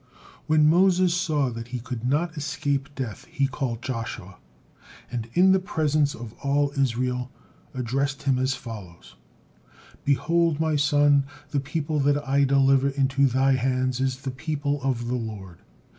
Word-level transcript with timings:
'"When 0.47 0.67
Moses 0.67 1.13
saw 1.13 1.51
that 1.51 1.67
he 1.67 1.79
could 1.79 2.03
not 2.03 2.35
escape 2.35 2.95
death, 2.95 3.25
he 3.25 3.45
called 3.45 3.83
Joshua, 3.83 4.39
and 5.11 5.29
in 5.35 5.51
the 5.51 5.59
presence 5.59 6.15
of 6.15 6.33
all 6.41 6.73
Israel 6.75 7.29
addressed 7.75 8.23
him 8.23 8.39
as 8.39 8.55
follows: 8.55 9.15
"Behold, 10.03 10.59
my 10.59 10.75
son, 10.75 11.25
the 11.51 11.59
people 11.59 11.99
that 11.99 12.27
I 12.27 12.45
deliver 12.45 12.89
into 12.89 13.27
thy 13.27 13.51
hands, 13.51 13.99
is 14.01 14.21
the 14.21 14.31
people 14.31 14.81
of 14.81 15.07
the 15.07 15.13
Lord. 15.13 15.59